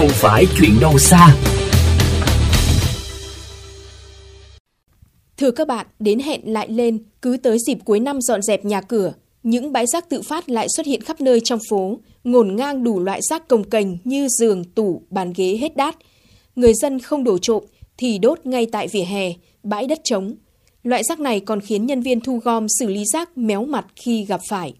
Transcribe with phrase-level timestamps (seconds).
[0.00, 1.36] không phải chuyện đâu xa.
[5.36, 8.80] Thưa các bạn, đến hẹn lại lên, cứ tới dịp cuối năm dọn dẹp nhà
[8.80, 9.12] cửa,
[9.42, 13.00] những bãi rác tự phát lại xuất hiện khắp nơi trong phố, ngổn ngang đủ
[13.00, 15.96] loại rác cồng cành như giường, tủ, bàn ghế hết đát.
[16.56, 17.64] Người dân không đổ trộm
[17.96, 19.32] thì đốt ngay tại vỉa hè,
[19.62, 20.34] bãi đất trống.
[20.82, 24.24] Loại rác này còn khiến nhân viên thu gom xử lý rác méo mặt khi
[24.24, 24.74] gặp phải.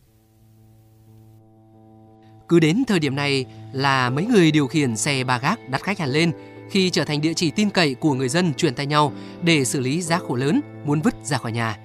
[2.51, 5.99] Cứ đến thời điểm này là mấy người điều khiển xe ba gác đặt khách
[5.99, 6.33] hẳn lên
[6.71, 9.81] khi trở thành địa chỉ tin cậy của người dân truyền tay nhau để xử
[9.81, 11.79] lý rác khổ lớn muốn vứt ra khỏi nhà.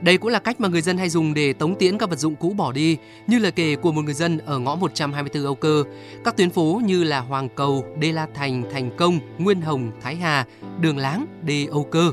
[0.00, 2.36] Đây cũng là cách mà người dân hay dùng để tống tiễn các vật dụng
[2.36, 5.84] cũ bỏ đi, như lời kể của một người dân ở ngõ 124 Âu Cơ.
[6.24, 10.16] Các tuyến phố như là Hoàng Cầu, Đê La Thành, Thành Công, Nguyên Hồng, Thái
[10.16, 10.44] Hà,
[10.80, 12.12] Đường Láng, Đê Âu Cơ.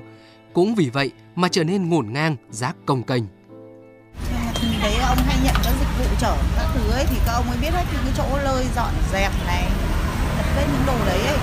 [0.54, 3.28] Cũng vì vậy mà trở nên ngổn ngang, rác công cành
[4.84, 7.58] Đấy ông hay nhận các dịch vụ chở các thứ ấy thì các ông mới
[7.62, 9.64] biết hết những cái chỗ lơi dọn dẹp này,
[10.38, 11.38] đặt lên những đồ đấy ấy.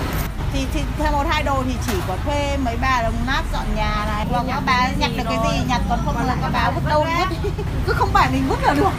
[0.52, 3.64] Thì, thì theo một hai đồ thì chỉ có thuê mấy bà đồng nát dọn
[3.76, 4.26] nhà này.
[4.30, 7.06] Hoặc các bà nhặt được cái gì nhặt còn không là các bà vứt đâu
[7.42, 7.50] vứt
[7.86, 8.90] cứ không phải mình vứt là được.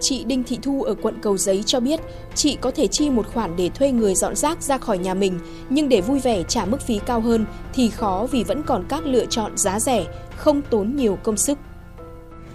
[0.00, 2.00] Chị Đinh Thị Thu ở quận Cầu Giấy cho biết,
[2.34, 5.38] chị có thể chi một khoản để thuê người dọn rác ra khỏi nhà mình,
[5.70, 9.06] nhưng để vui vẻ trả mức phí cao hơn thì khó vì vẫn còn các
[9.06, 10.04] lựa chọn giá rẻ,
[10.36, 11.58] không tốn nhiều công sức.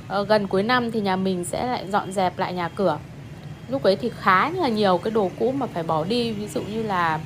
[0.08, 3.00] Ờ, gần cuối năm thì nhà mình sẽ lại dọn dẹp lại nhà cửa.
[3.70, 6.62] Lúc ấy thì khá là nhiều cái đồ cũ mà phải bỏ đi, ví dụ
[6.62, 7.20] như là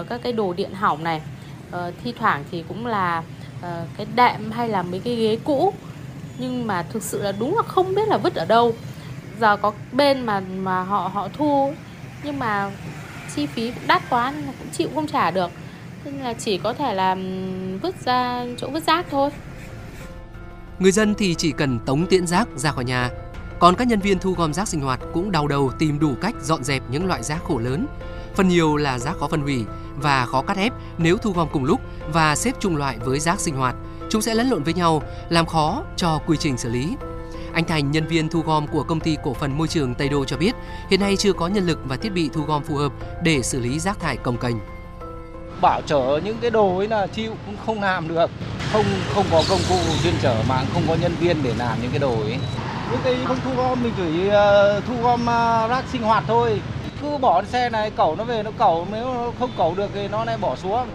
[0.00, 1.20] uh, các cái đồ điện hỏng này.
[1.68, 3.22] Uh, thi thoảng thì cũng là
[3.58, 5.72] uh, cái đệm hay là mấy cái ghế cũ.
[6.38, 8.74] Nhưng mà thực sự là đúng là không biết là vứt ở đâu.
[9.40, 11.72] Giờ có bên mà mà họ họ thu
[12.24, 12.70] nhưng mà
[13.34, 15.50] chi phí cũng đắt quá nên cũng chịu không trả được.
[16.04, 17.16] Nên là chỉ có thể là
[17.82, 19.30] vứt ra chỗ vứt rác thôi.
[20.78, 23.10] Người dân thì chỉ cần tống tiễn rác ra khỏi nhà,
[23.58, 26.34] còn các nhân viên thu gom rác sinh hoạt cũng đau đầu tìm đủ cách
[26.42, 27.86] dọn dẹp những loại rác khổ lớn
[28.36, 29.64] Phần nhiều là rác khó phân hủy
[29.96, 31.80] và khó cắt ép nếu thu gom cùng lúc
[32.12, 33.76] và xếp chung loại với rác sinh hoạt.
[34.10, 36.96] Chúng sẽ lẫn lộn với nhau, làm khó cho quy trình xử lý.
[37.52, 40.24] Anh Thành, nhân viên thu gom của công ty cổ phần môi trường Tây Đô
[40.24, 40.54] cho biết,
[40.90, 43.60] hiện nay chưa có nhân lực và thiết bị thu gom phù hợp để xử
[43.60, 44.75] lý rác thải công cành.
[45.60, 48.30] Bảo chở những cái đồ ấy là chịu cũng không làm được,
[48.72, 48.84] không
[49.14, 51.98] không có công cụ chuyên chở mà không có nhân viên để làm những cái
[51.98, 52.36] đồ ấy.
[52.90, 56.60] Những cái không thu gom mình chỉ uh, thu gom uh, rác sinh hoạt thôi,
[57.02, 60.08] cứ bỏ xe này cẩu nó về nó cẩu nếu nó không cẩu được thì
[60.08, 60.88] nó lại bỏ xuống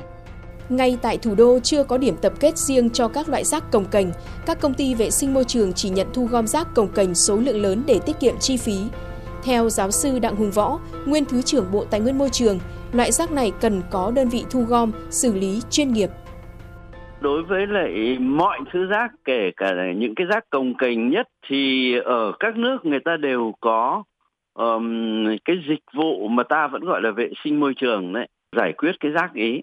[0.72, 3.86] ngay tại thủ đô chưa có điểm tập kết riêng cho các loại rác cồng
[3.86, 4.08] kềnh,
[4.46, 7.36] các công ty vệ sinh môi trường chỉ nhận thu gom rác cồng kềnh số
[7.36, 8.78] lượng lớn để tiết kiệm chi phí.
[9.44, 12.60] Theo giáo sư Đặng Hùng Võ, nguyên Thứ trưởng Bộ Tài nguyên Môi trường,
[12.94, 16.10] loại rác này cần có đơn vị thu gom, xử lý chuyên nghiệp.
[17.22, 21.96] Đối với lại mọi thứ rác, kể cả những cái rác cồng kềnh nhất thì
[21.98, 24.04] ở các nước người ta đều có
[24.54, 28.74] um, cái dịch vụ mà ta vẫn gọi là vệ sinh môi trường đấy giải
[28.74, 29.62] quyết cái rác ý.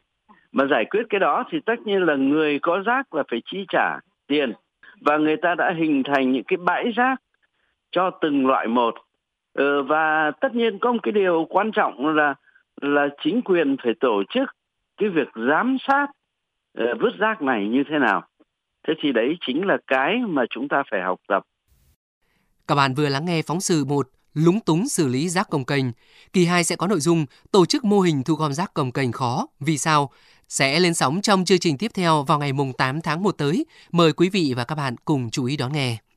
[0.52, 3.64] Mà giải quyết cái đó thì tất nhiên là người có rác là phải chi
[3.68, 4.52] trả tiền.
[5.00, 7.16] Và người ta đã hình thành những cái bãi rác
[7.92, 8.94] cho từng loại một.
[9.54, 12.34] Ừ, và tất nhiên có một cái điều quan trọng là
[12.80, 14.48] là chính quyền phải tổ chức
[14.96, 16.06] cái việc giám sát
[16.82, 18.26] uh, vứt rác này như thế nào
[18.88, 21.42] thế thì đấy chính là cái mà chúng ta phải học tập
[22.68, 25.84] các bạn vừa lắng nghe phóng sự một lúng túng xử lý rác công kênh.
[26.32, 29.12] Kỳ 2 sẽ có nội dung tổ chức mô hình thu gom rác công kênh
[29.12, 29.46] khó.
[29.60, 30.10] Vì sao?
[30.48, 33.66] Sẽ lên sóng trong chương trình tiếp theo vào ngày 8 tháng 1 tới.
[33.92, 35.98] Mời quý vị và các bạn cùng chú ý đón nghe.